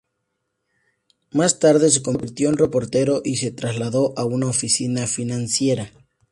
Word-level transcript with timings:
Más 1.31 1.59
tarde 1.59 1.91
se 1.91 2.01
convirtió 2.01 2.49
en 2.49 2.57
reportero 2.57 3.21
y 3.23 3.35
se 3.37 3.51
trasladó 3.51 4.15
a 4.17 4.25
una 4.25 4.47
oficina 4.47 5.05
financiera. 5.05 5.91